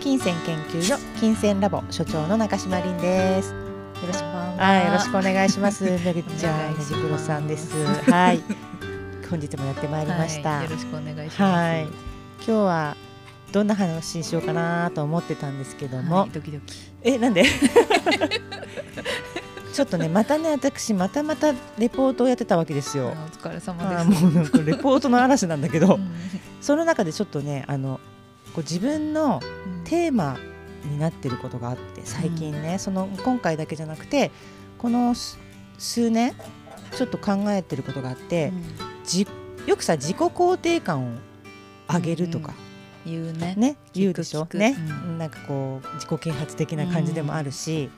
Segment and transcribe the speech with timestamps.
[0.00, 3.50] 金銭研究所金銭ラボ所長の中島凛です。
[3.50, 3.56] よ
[4.06, 5.84] ろしくはいよろしくお願いします。
[6.04, 7.70] めぐちゃんめじくろさんです。
[8.10, 8.42] はい。
[9.28, 11.42] 本日もやってまいりました、はい、よろしくお願いします。
[11.42, 11.82] はい。
[11.82, 11.92] 今
[12.46, 12.96] 日は
[13.52, 16.74] どんな話にしようかなと思ってたんですけども、はいドキドキ。
[17.02, 17.44] えなんで？
[19.74, 23.08] ちょっとねまたね私またまたレポートをやってたわけですよ。
[23.08, 24.22] お疲れ様です。
[24.22, 26.10] もうなんかレポートの嵐なんだけど、うん。
[26.62, 28.00] その中でちょっとねあの
[28.54, 29.84] こう自分のうん。
[29.84, 30.38] テーマ
[30.84, 34.30] になってることがあって最近ね、その今回だけじゃなくて
[34.78, 35.38] この数
[35.78, 36.32] 数年
[36.96, 38.52] ちょっと考えてることがあって、
[39.04, 39.26] じ
[39.66, 41.18] よくさ自己肯定感を
[41.92, 42.52] 上げるとか、
[43.04, 43.54] 言うね。
[43.56, 44.46] ね言うでしょ？
[44.54, 45.18] ね、うん。
[45.18, 47.90] なんかこう自己啓発的な感じでもあるし、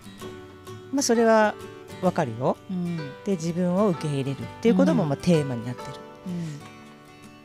[0.92, 1.54] まあそれは
[2.02, 2.56] わかるよ。
[2.70, 2.96] うん。
[3.24, 5.08] で自分を受け入れるっていうこともうん。
[5.10, 5.88] まあテーマになってる、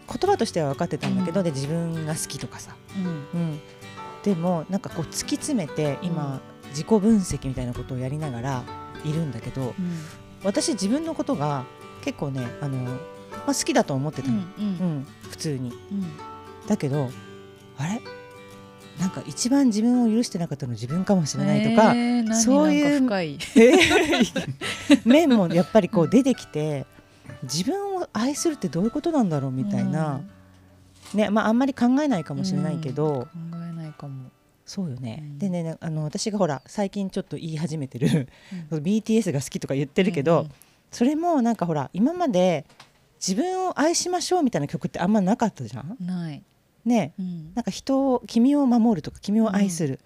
[0.08, 1.44] 言葉としては分かってたんだけど、うん。
[1.44, 3.42] で自分が好きとかさ、うん。
[3.42, 3.60] うん、
[4.24, 8.64] でもなんかこう突き詰めて今、自己分析みたいなことをやりながら
[9.04, 10.00] いるんだけどうん。
[10.44, 11.64] 私自分のことが
[12.04, 12.92] 結構ねあの、ま
[13.48, 14.68] あ、好きだと思ってたの、うんううん。
[15.02, 15.70] ん普通に。
[15.70, 16.06] うん。
[16.68, 17.10] だけど
[17.78, 18.02] あれ？
[19.00, 23.02] なんか一番自分を許してなかったの自分かもしれないとか、えー何そういう
[25.06, 26.88] 面もやっぱりこう出てきて
[27.44, 30.22] 自分を愛するってどういうことなんだろうみたいな、
[31.14, 33.52] ねまあ、あんまり考えないかもしれないけど、うん。
[33.52, 34.30] 考えないかも。
[34.66, 35.40] そうよね、うん。
[35.40, 38.28] でねあの私がほら最近ちょっと言い始めてる、
[38.72, 38.80] うん。
[38.84, 40.48] BTS が好きとか言ってるけど、
[40.92, 42.66] それもなんかほら今まで
[43.26, 45.98] 自分を愛しましょうみたいな曲ってあんまなかったじゃん？
[46.00, 46.44] うんない。
[46.86, 47.14] ね。
[47.18, 47.54] うん。
[47.56, 50.00] なんか人を君を守るとか君を愛する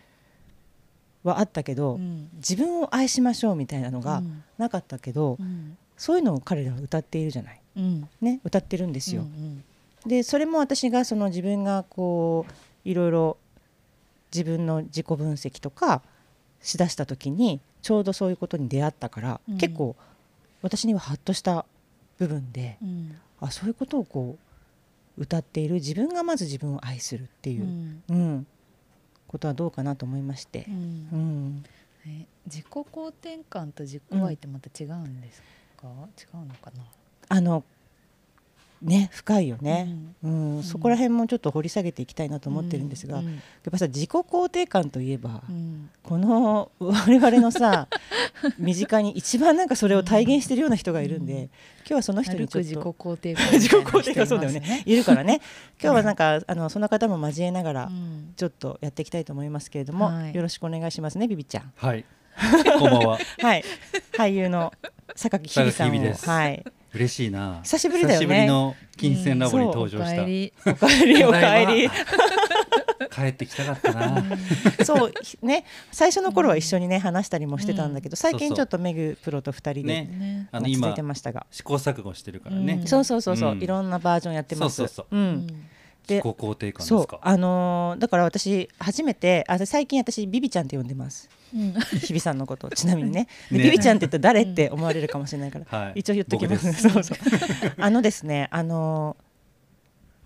[1.24, 2.30] はあったけど、うん。
[2.36, 4.44] 自分を愛しましょうみたいなのがうん。
[4.60, 7.62] なかったけど、うんそういうのを彼らは歌っているじゃない。
[7.78, 8.10] うん。
[8.22, 9.64] ね歌ってるんですよ、うん
[10.04, 13.38] でそれも私がその自分がこういろいろ
[14.34, 16.02] 自分の自己分析とか
[16.60, 19.58] しだした時にちょうどそういうことに出会ったから、うん。
[19.60, 19.96] 結構
[20.64, 21.66] 私にはハッとした
[22.18, 23.16] 部分でうん。
[23.40, 24.38] あそういうことをこ
[25.20, 25.76] う歌っている。
[25.76, 28.04] 自分がまず自分を愛するっていうう、ん。
[28.10, 28.48] うん。
[29.28, 30.66] ことはどうかなと思いまして。
[30.68, 31.64] う、ん。
[32.48, 35.48] 自己肯定感と自己愛ってまた違うんですか、
[35.88, 36.84] 違うのかな。
[37.30, 37.64] あの
[38.82, 40.60] ね深いよね、うん。
[40.60, 40.64] ん。
[40.64, 45.90] そこら辺もちょっと掘り下げていきたいなと思ってるんですが、うんやっぱさ自己肯定感といえば、うん。
[46.04, 47.88] この 我々のさ
[48.58, 51.40] 身近に一番なんかそれを体現してるような人がいるんで、うん。
[51.40, 51.50] 今
[51.86, 54.84] 日はその人にちょっと肯定感 自己肯定感そうだよね。
[54.86, 55.42] いるからね。
[55.82, 58.34] 今日はなんか、あのその方も交えながらうん。
[58.36, 60.36] ちょっとやっていきたいと思いますけれども、はい。
[60.36, 61.72] よろしくお願いしますねビビちゃん。
[61.76, 62.04] はい。
[62.80, 63.20] こんばんは。
[63.40, 63.64] はい。
[64.14, 64.74] 俳優の
[65.30, 66.14] 榊ひびさんを。
[66.14, 66.64] はい。
[66.94, 67.62] 嬉しいな。
[67.64, 68.26] 久しぶりだよね。
[68.26, 70.26] 久しぶりの金銭ラボに登場おした。
[70.26, 71.26] 帰り おかえり。
[71.26, 71.90] おかえり
[73.10, 74.24] 帰ってきたかったな。
[74.84, 75.12] そう
[75.42, 80.04] ね最初の頃は一緒にね話したりもしてたんだけど、最近ちょっとメグプロと二人で、ね。
[80.04, 81.46] ねあの今続いてましたが。
[81.52, 82.80] 試行錯誤してるからね。
[82.82, 82.88] うん。
[82.88, 83.62] そうそうそうそう、うん。
[83.62, 84.76] いろんなバージョンやってます。
[84.76, 85.18] そうそうそう。
[85.18, 85.48] うん。
[85.48, 85.54] で
[86.08, 87.08] 自己肯定感ですか？
[87.12, 91.30] そうあのーだから私初めてあ最近私ビビちゃんって呼んでます。
[91.54, 91.74] うん。
[91.74, 93.28] 日比さんのこと ちなみにね。
[93.52, 93.64] でね。
[93.66, 96.00] ビビちゃんって言ったら誰って思われるかもしれないから、はい。
[96.00, 96.74] 一応言っときます。
[96.74, 97.18] そうそう。
[97.78, 99.24] あのですねあのー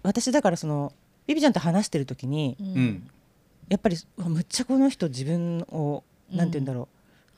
[0.03, 0.93] 私だからその
[1.25, 2.69] ビビちゃんと話してる時にううん。
[2.85, 3.09] ん。
[3.69, 6.87] やっぱりむっちゃこの人自分をなんて言うんだろ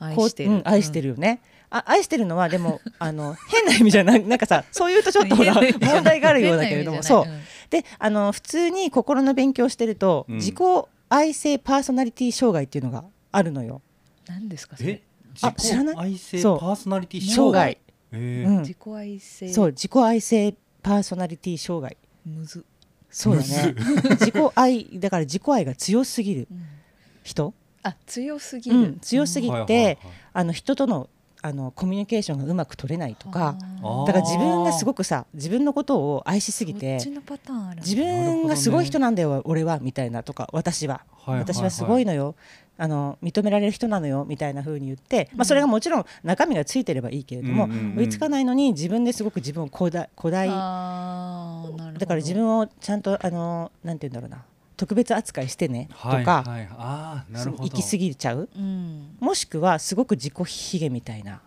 [0.00, 0.50] う、愛してる。
[0.50, 4.22] こううん愛してるよね、あ愛してるのはでもあの変な意味じゃない。
[4.26, 7.02] なんかさそういうとちょっとほら問題があるようだけれども。
[7.02, 10.36] そう変な意味であの普通に心の勉強してると、うん。
[10.36, 10.56] 自己
[11.10, 13.80] 愛性パーソナリティ障害っていうのがあるのよ。
[14.26, 14.90] 何ですかそれ？
[14.90, 15.02] え、
[15.42, 15.96] あ知らない？
[15.96, 16.58] 愛性そう。
[16.60, 17.78] パーソナリティ障障害。
[18.10, 18.20] 害。
[18.20, 18.48] えー。
[18.48, 18.58] うん。
[18.60, 19.52] 自己愛性。
[19.52, 21.96] そう自己愛性パーソナリティ障害。
[22.26, 22.64] むず。
[23.10, 23.74] そうだね。
[24.20, 26.66] 自己愛だから自己愛が強すぎるうん。
[27.22, 28.76] 人、あ強すぎる。
[28.76, 29.98] うん、強すぎて、はいはいはい。
[30.34, 31.08] あの人との
[31.40, 33.56] あのコミュニケーションがうまく取れないとか
[34.06, 37.80] だから自分がすごくさ自分のことを愛しすぎそてっちのパターンある。
[37.80, 41.54] 自分がすごい人なんだよ、俺はみたいなとか私は、はいはいはい。
[41.54, 42.34] 私はすごいのよ。
[42.80, 47.98] あの認められる人なのよみたいな風に言って、まあ、それがもちろん中身がついてればいいけれども、うんうんうん。
[47.98, 51.98] 追いつかないのに自分ですごく自分を誇大誇大あーなるほど。
[51.98, 54.44] だから自分をちゃんとあのなんて言うんだろうな
[54.78, 56.44] 特別扱いしてねとか。
[57.34, 58.48] 行き過ぎちゃう。
[58.56, 59.16] うん。
[59.18, 61.42] もしくはすごく自己卑下みたいな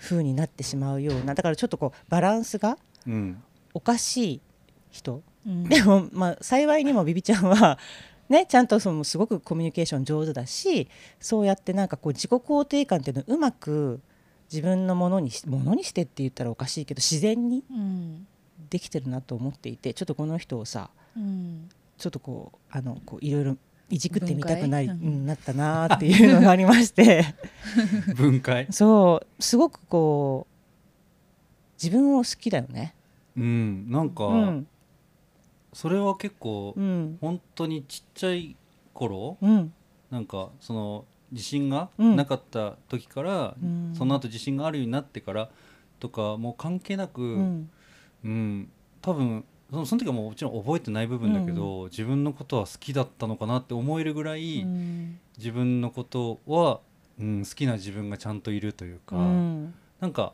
[0.00, 1.34] 風になってしまうような。
[1.34, 2.78] だからちょっとこうバランスが。
[3.74, 4.40] おかしい
[4.90, 5.22] 人。
[5.46, 5.64] うん。
[5.68, 7.78] でも、まあ、幸いにもビビちゃんは、
[8.28, 14.02] ね、ちゃんとそのすごくコミュニケーション上手だしそうやってなんかこう自己肯定感っていうのをうまく
[14.52, 18.26] 自分のものにしものにしてって言ったらおかしいけど自然にうん。
[18.70, 21.68] できてるなと思っていてちょっとこの人をさうん
[21.98, 23.56] ちょっとこうあのこういろいろ
[23.90, 27.24] いじくってみたくなり、うんなったなっていうのがありまして。
[28.14, 28.66] 分解？
[28.72, 32.94] そうすごくこう自分を好きだよね。
[33.36, 34.66] うんなんか、うん。
[35.72, 37.18] それは結構、うん。
[37.20, 38.56] 本当にちっちゃい
[38.92, 39.72] 頃うん。
[40.10, 42.16] なんかその自信がうん。
[42.16, 43.94] なかった時から、うん。
[43.96, 45.50] その後自信があるようになってから
[45.98, 47.70] とかもう関係なく、ううん
[48.28, 48.68] ん
[49.00, 55.18] 多分そのその時はもちろん覚えてない部分だけど、自分のことは好きだったのかなって思えるぐらい、うん。
[55.36, 56.80] 自分のことは、
[57.20, 59.74] うん、好きな自分がちゃんといるというか、うん。
[60.00, 60.32] なんか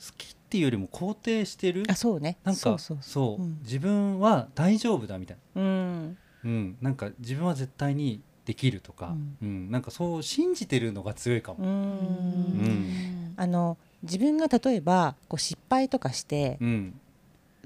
[0.00, 2.36] 好きっていうよりも肯定してるあそうね。
[2.42, 6.08] なんかそう自分は大丈夫だみたいうん。
[6.08, 9.70] な、うん、なんか自分は絶対にできるとか、うん。
[9.70, 11.64] なんかそう信じてるのが強いかも。
[11.64, 11.70] うん。
[11.70, 13.34] ん。
[13.36, 17.00] あの自分が例えばこう失敗とかしてうん、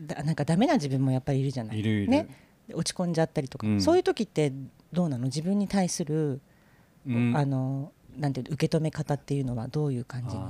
[0.00, 1.79] だなんかダメな自分もやっぱりいるじゃない。
[1.79, 2.29] いるいる、ね。
[2.75, 3.81] 落ち込んじゃったりとか、うん。
[3.81, 4.53] そういう時って
[4.93, 5.25] どうなの？
[5.25, 6.41] 自分に対する、
[7.06, 7.37] うん。
[7.37, 8.55] あのなんていうの？
[8.55, 10.43] 受け止め方っていうのはどういう感じに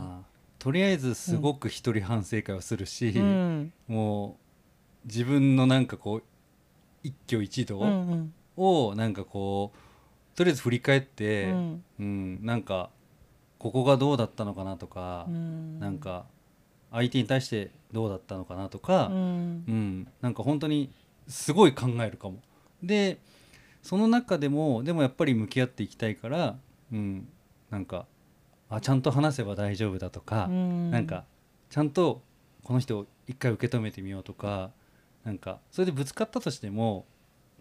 [0.58, 3.72] とりあえずすごく一人反省会をするし、うん。
[3.86, 4.36] も
[5.04, 6.22] う自分のなんかこう
[7.04, 7.80] 一挙一動
[8.56, 11.54] をなんかこうとりあえず振り返って、う
[12.00, 12.90] うんんなんか
[13.58, 15.78] ここがどうだったのかなとか、うん。
[15.78, 16.26] なんか
[16.90, 19.14] 相手に対してどうだったのかなとかう、ん。
[19.14, 19.18] う
[19.72, 20.08] ん。
[20.20, 20.90] なんか本当に
[21.26, 22.40] すごい考えるかも。
[22.82, 23.18] で
[23.82, 26.58] その中でもでもやっぱり向き合っていきたいから、
[26.92, 27.28] うん、
[27.70, 28.06] なんか
[28.68, 30.90] あちゃんと話せば大丈夫だとか、うん。
[30.90, 31.24] なんか
[31.70, 32.22] ちゃんと
[32.64, 34.70] この人を一回受け止めてみようとか
[35.24, 37.06] なんかそれでぶつかったとしても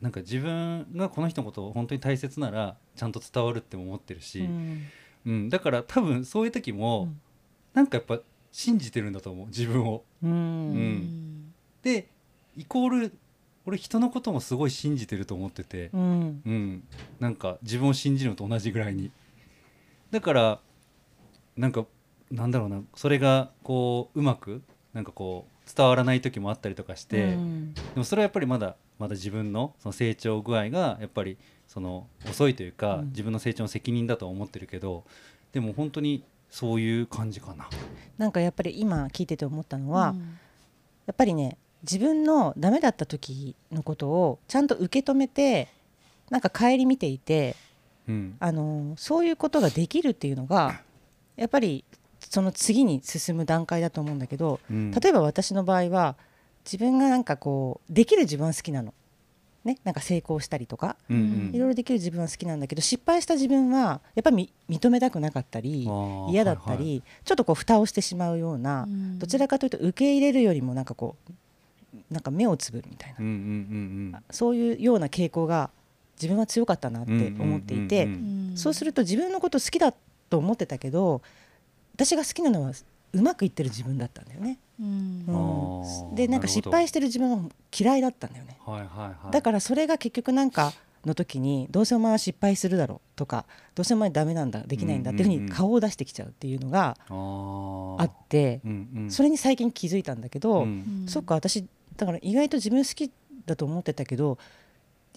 [0.02, 4.86] なんか自分がこの人のことを本当に大切ならちゃんと伝わるっても思ってるし、うん。
[5.26, 5.50] うん。
[5.50, 7.22] だから多分そういう時も、うん。
[7.74, 8.20] なんかやっぱ
[8.58, 10.04] 信じてるんだと思う自分を。
[10.24, 11.54] ううんん。
[11.84, 12.10] で
[12.58, 13.18] イコール
[13.68, 16.42] 俺人のこともすごい信じてると思ってて、うん。
[16.44, 16.84] うん、
[17.20, 19.12] なんか自分を信じるのと同じぐらいに。
[20.10, 20.60] だから
[21.56, 21.86] なんか
[22.32, 27.74] なんだろうなそれがこううまくなんかこう伝わらない時もあったりとかして、うん。
[27.76, 31.38] でもそれはやっぱりまだまだ自分のその成長具合がやっぱり
[31.68, 33.10] その遅いというか、うん。
[33.10, 35.04] 自分の成長の責任だとは思ってるけど
[35.52, 37.70] でも本当にそういう感じかな。
[38.18, 40.40] なんかやっぱり今聞いてて思ったのは、うん
[41.08, 45.70] やっぱりね自分のダメだった時のことをちゃんと受け止めて
[46.30, 47.56] なんか顧みていて
[48.08, 50.82] うんあのそういうことができるっていうのが
[51.38, 51.84] やっぱり
[52.20, 56.18] その次に進む段階だと思うんだけどうん例えば私の場合は
[56.66, 58.94] 自分がなんかこうできる自分は好きなの。
[59.68, 61.20] ね、なんか成功したりとかうんう
[61.52, 61.52] ん。
[61.54, 64.36] いろいろできる自分は好きなんだけど失敗した自分はやっぱり
[64.68, 65.88] み認めたくなかったり
[66.30, 67.04] 嫌だったり、はいはい。
[67.26, 69.20] ちょっとこう蓋をしてしまうような、うん。
[69.20, 71.32] どちらかというと受け入れるよりもなんかこう
[72.12, 75.70] なんか目をつぶるみたいな、うんうんうんそういうような傾向が
[76.16, 78.20] 自分は強かったなって思っていて、うんうん。
[78.20, 78.58] うんうん。
[78.58, 79.94] そうすると自分のこと好きだ
[80.30, 81.22] と思ってたけど
[81.96, 82.72] 私が好きなのは
[83.14, 84.58] うまくいってる自分だったんだよね。
[84.80, 86.16] うん。
[86.16, 88.58] でなんか失敗してる自分は嫌いだったんだよね。
[88.66, 89.32] はいはいはい。
[89.32, 90.74] だからそれが結局なんか
[91.06, 99.12] の時にどうせお前は失敗するだろうとかどうせお前ダメなんだできないんだっていうふうに顔を出してきちゃうっていうのがあってうんうん。
[99.12, 101.06] それに最近気づいたんだけど、うん。
[101.08, 103.12] そっか私だから意外と自分好き
[103.46, 104.38] だと思ってたけど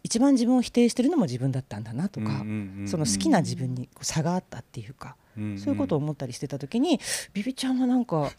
[0.03, 2.89] 一番自分を否定してるのも自分だったんだなとか、うんうんうんうん。
[2.89, 5.59] その好きな自分にこう差があったっていうか、うんん。
[5.59, 7.01] そういうことを思ったりしてた時に
[7.35, 8.31] ビビちゃんはなんか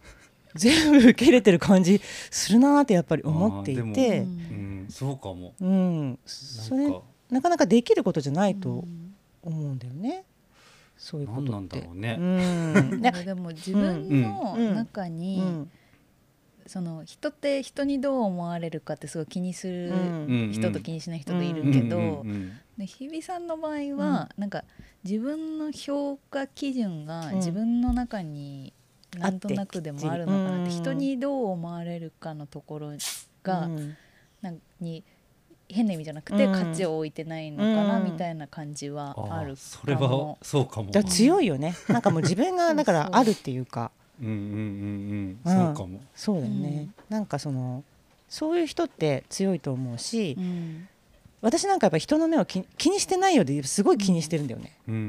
[0.55, 3.83] 全部受け入れてる感じするなーってやっぱり思っていて。
[3.83, 4.87] で、ううん。
[4.89, 5.53] そうかも。
[5.59, 6.89] うん、それ
[7.29, 7.49] なんか。
[7.49, 9.13] なかできることじゃないとうん。
[9.43, 10.25] 思うんだよね。
[10.97, 11.51] そういうことって。
[11.51, 12.17] 何なんだろうね。
[12.19, 12.21] う
[12.97, 13.01] ん。
[13.25, 14.75] でも自分のうん。
[14.75, 15.71] 中に、うん。
[16.67, 19.93] その人って人にどう思われるかってすごい気にするう
[20.47, 21.73] ん人と気にしない人がいるうん。
[21.73, 22.23] けど、
[22.77, 24.63] 日比さんの場合は、なんか
[25.03, 27.35] 自分の評価基準がうん。
[27.37, 28.73] 自分の中に
[29.17, 32.91] なんとなくでもあるのかなって、人にどう思われるかのところ
[33.43, 33.97] が、うん。
[34.41, 35.03] なんに
[35.69, 36.51] 変な意味じゃなくてうん。
[36.51, 40.37] 価値を置いてないのかなうんみたいな感じはあるそれは。
[40.41, 40.91] そうかも。
[41.03, 41.75] 強いよね。
[41.87, 43.91] なんかもう自分がだからあるっていうか、
[44.21, 45.29] うんうんうんううん。
[45.29, 46.01] んそうかも。
[46.15, 46.89] そうだよね。
[47.09, 47.83] なんかその
[48.29, 50.87] そういう人って強いと思うしう、ん。
[51.41, 54.71] 私なんかやっぱ人の目を気気にしてないようですごい気にしてるんだよね。
[54.87, 55.01] うんうん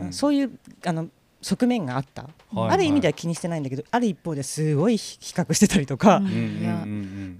[0.00, 0.06] うん。
[0.06, 1.08] うんそういうあの
[1.44, 2.22] 側面があった。
[2.22, 6.16] はいある意味では気にしてないんだけど、ある一方ですごい比較してたりとか。
[6.16, 6.20] う。
[6.22, 6.38] んうんうん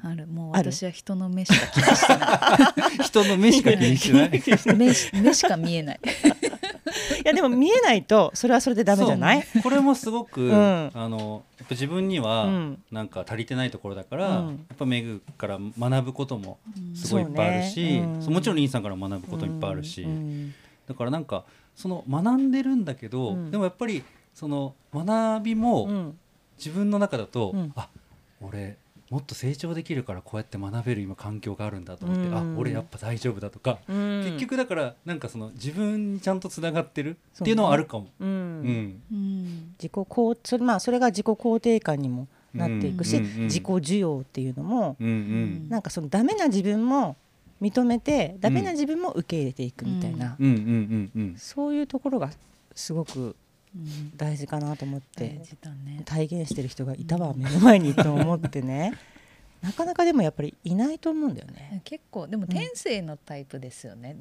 [0.02, 0.10] うん。
[0.10, 4.26] あるもう私は人の目しか気にしてな 人の目しか気にしてない。
[4.28, 4.30] い
[4.76, 6.00] 目し目しか見えない。
[7.24, 9.44] やでも見えないとそれはそれでダメじゃない？
[9.62, 10.90] これもすごく、うん。
[10.94, 12.82] あのやっぱ自分にはうん。
[12.92, 14.46] なんか足りてないところだから、うん。
[14.48, 16.58] やっぱメグから学ぶことも
[16.94, 17.98] すごいいっぱいあるし、ね。
[18.00, 18.34] うん。
[18.34, 20.54] もちろんリンさんから学ぶこといっぱいあるし、うん
[20.86, 23.50] だからなんかその学んでるんだけど、うん。
[23.50, 24.02] でもやっぱり
[24.34, 26.18] その学びもうん。
[26.56, 27.72] 自分の中だと、うん。
[27.74, 27.88] あ
[28.40, 28.76] 俺
[29.10, 32.34] もっと成長できるからこうやって学べる今環境があるんだと思って、うん。
[32.34, 34.22] あ俺やっぱ大丈夫だとか、うん。
[34.24, 38.08] 結局だからなんかその自分にちゃんとつながってるっていうのはあるかも。
[38.20, 38.28] うん。
[38.28, 39.02] うん。
[39.12, 39.74] うん。
[39.78, 43.42] 自己肯それまあそれが自己肯定感にもなっていくし、うんうんうん。
[43.44, 45.68] 自己需要っていうのもうんうん。
[45.68, 47.16] なんかそのダメな自分も
[47.64, 50.36] 認めてダメな自分も受け入れていくみたいな、
[51.36, 52.30] そういうところが
[52.74, 53.36] すごく
[53.74, 54.16] うん。
[54.16, 55.40] 大事かなと思って。
[56.04, 58.92] 体現してる人がいたわ目の前に と思ってね。
[59.62, 61.80] なかなかでもやっぱりいないと思うんだよね。
[61.84, 64.14] 結構でも天性のタイプですよね、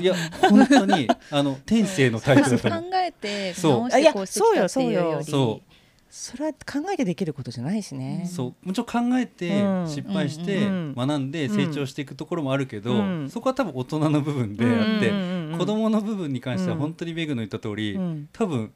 [0.00, 2.90] いや本当にあの 天性のタイプだと考。
[2.94, 3.88] えてそう。
[3.88, 5.62] 直してこうしてきたっていうより
[6.10, 8.28] そそれは考えてできることじゃないしね。
[8.30, 8.66] そう。
[8.66, 9.88] もちろん考えてうん。
[9.88, 13.30] 失敗してうん学んで成長していくところもあるけど、うん。
[13.30, 15.58] そこは多分大人の部分であって、うんうんうんうん。
[15.58, 16.80] 子供の部分に関してはうん。
[16.80, 18.28] 本当にメグの言った通り、うん。
[18.32, 18.72] 多分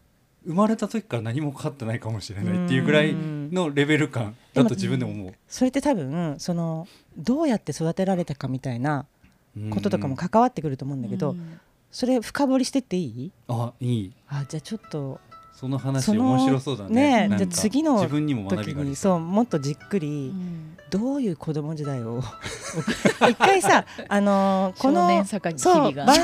[0.46, 5.34] 生まれた時から何もかかってないかもしれないっていうぐらいのレベル感だと自分でも思う。
[5.48, 9.06] それって多分そのどうやって育てられたかみたいな
[9.56, 9.70] うん。
[9.70, 11.60] こととかも関わってくると思うんだけど、うん。
[11.90, 13.32] それ深掘りしてっていい？
[13.48, 14.12] あいい。
[14.28, 15.20] あじゃあちょっと
[15.62, 17.28] その話その面白そうだね。
[17.28, 20.76] ねじゃあ次の自分にも学時にそうもっとじっくうりん。
[20.90, 22.20] どういう子供時代を？
[23.30, 26.16] 一回さあのーこ少の年坂に日そが番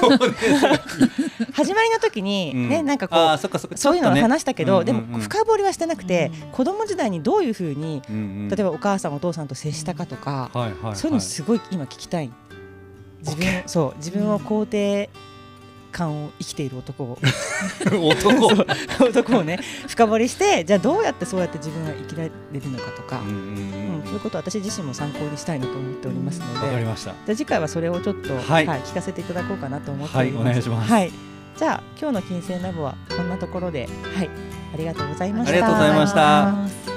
[1.52, 2.68] 始まりの時にうん。
[2.68, 3.76] ね、なんかこうそっかそっか。
[3.76, 5.04] そういうのを話したけど、うんうんうん。
[5.12, 8.48] も深掘りはしてなくて、うん子供時代にどういうふうにうんうん。
[8.48, 10.96] 例えばお母さんお父さんと接したかとか、はいはいはい。
[10.96, 12.32] そういうのすごい今聞きたい。
[13.20, 15.10] 自分をそう自分を肯定
[15.98, 17.18] 感を生きている男を。
[17.90, 18.64] 男？
[19.04, 27.10] 男をね深掘りしてじゃあどうやってそうやって自分が生きられるのかとか、うんそういうことを私自身も参考にしたいなと思っておりますので、わかりました。
[27.10, 30.44] じゃあ次回はそれをちょっと、ははいい聞かせていただこうかなと思っております。
[30.44, 30.90] はいお願いします。
[30.90, 31.12] はい、
[31.56, 34.30] じゃあ今日の金星ラボはこんなところで、はい、
[34.74, 35.52] ありがとうございました。
[35.52, 36.14] ありがとうございまし
[36.84, 36.87] た